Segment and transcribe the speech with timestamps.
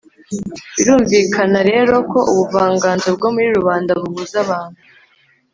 [0.75, 4.79] birumvikana rero ko ubuvanganzo bwo muri rubanda buhuza abantu